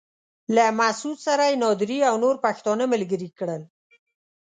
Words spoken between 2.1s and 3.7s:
نور پښتانه ملګري کړل.